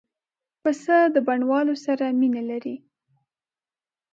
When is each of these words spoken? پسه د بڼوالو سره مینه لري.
پسه 0.61 0.97
د 1.15 1.17
بڼوالو 1.27 1.75
سره 1.85 2.05
مینه 2.19 2.41
لري. 2.49 2.75